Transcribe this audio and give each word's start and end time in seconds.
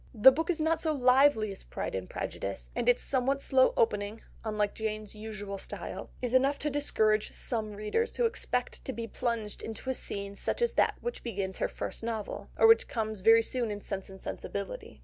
The 0.15 0.31
book 0.31 0.49
is 0.49 0.59
not 0.59 0.81
so 0.81 0.93
lively 0.93 1.51
as 1.51 1.63
Pride 1.63 1.93
and 1.93 2.09
Prejudice, 2.09 2.71
and 2.75 2.89
its 2.89 3.03
somewhat 3.03 3.39
slow 3.39 3.71
opening, 3.77 4.23
unlike 4.43 4.73
Jane's 4.73 5.13
usual 5.13 5.59
style, 5.59 6.09
is 6.23 6.33
enough 6.33 6.57
to 6.57 6.71
discourage 6.71 7.33
some 7.33 7.73
readers 7.73 8.15
who 8.15 8.25
expect 8.25 8.83
to 8.85 8.93
be 8.93 9.05
plunged 9.05 9.61
into 9.61 9.91
a 9.91 9.93
scene 9.93 10.35
such 10.35 10.59
as 10.63 10.73
that 10.73 10.95
which 11.01 11.21
begins 11.21 11.57
her 11.57 11.67
first 11.67 12.03
novel, 12.03 12.49
or 12.57 12.65
which 12.65 12.87
comes 12.87 13.19
very 13.21 13.43
soon 13.43 13.69
in 13.69 13.79
Sense 13.79 14.09
and 14.09 14.19
Sensibility. 14.23 14.99